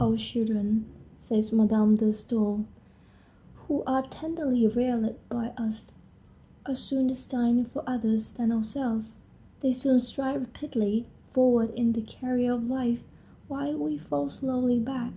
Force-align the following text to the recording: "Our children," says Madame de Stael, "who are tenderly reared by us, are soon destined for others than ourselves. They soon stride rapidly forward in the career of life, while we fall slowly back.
"Our 0.00 0.16
children," 0.16 0.84
says 1.20 1.52
Madame 1.52 1.94
de 1.94 2.12
Stael, 2.12 2.64
"who 3.54 3.84
are 3.86 4.02
tenderly 4.04 4.66
reared 4.66 5.14
by 5.28 5.50
us, 5.56 5.92
are 6.68 6.74
soon 6.74 7.06
destined 7.06 7.70
for 7.70 7.84
others 7.86 8.32
than 8.32 8.50
ourselves. 8.50 9.20
They 9.60 9.72
soon 9.72 10.00
stride 10.00 10.40
rapidly 10.40 11.06
forward 11.32 11.72
in 11.76 11.92
the 11.92 12.02
career 12.02 12.50
of 12.54 12.68
life, 12.68 13.04
while 13.46 13.78
we 13.78 13.96
fall 13.96 14.28
slowly 14.28 14.80
back. 14.80 15.12